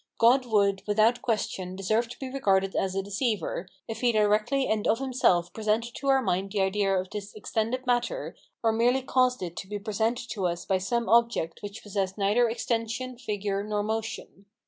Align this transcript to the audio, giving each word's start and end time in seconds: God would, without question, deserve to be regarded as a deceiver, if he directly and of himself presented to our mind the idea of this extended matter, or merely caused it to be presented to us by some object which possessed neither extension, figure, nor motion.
God 0.17 0.47
would, 0.47 0.81
without 0.87 1.21
question, 1.21 1.75
deserve 1.75 2.09
to 2.09 2.17
be 2.17 2.27
regarded 2.27 2.75
as 2.75 2.95
a 2.95 3.03
deceiver, 3.03 3.67
if 3.87 4.01
he 4.01 4.11
directly 4.11 4.67
and 4.67 4.87
of 4.87 4.97
himself 4.97 5.53
presented 5.53 5.93
to 5.97 6.07
our 6.07 6.23
mind 6.23 6.51
the 6.51 6.61
idea 6.61 6.91
of 6.97 7.11
this 7.11 7.35
extended 7.35 7.85
matter, 7.85 8.35
or 8.63 8.71
merely 8.71 9.03
caused 9.03 9.43
it 9.43 9.55
to 9.57 9.67
be 9.67 9.77
presented 9.77 10.27
to 10.31 10.47
us 10.47 10.65
by 10.65 10.79
some 10.79 11.07
object 11.07 11.61
which 11.61 11.83
possessed 11.83 12.17
neither 12.17 12.49
extension, 12.49 13.15
figure, 13.15 13.63
nor 13.63 13.83
motion. 13.83 14.47